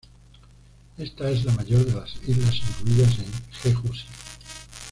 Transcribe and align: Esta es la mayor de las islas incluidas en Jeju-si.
Esta 0.97 1.29
es 1.29 1.45
la 1.45 1.51
mayor 1.53 1.85
de 1.85 1.93
las 1.93 2.15
islas 2.27 2.55
incluidas 2.55 3.19
en 3.19 3.31
Jeju-si. 3.61 4.07